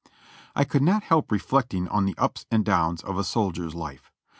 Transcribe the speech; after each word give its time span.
I 0.55 0.63
could 0.63 0.81
not 0.81 1.03
help 1.03 1.31
reflecting 1.31 1.87
on 1.89 2.05
the 2.05 2.15
ups 2.17 2.47
and 2.49 2.65
downs 2.65 3.03
of 3.03 3.19
a 3.19 3.23
soldier's 3.23 3.75
life. 3.75 4.11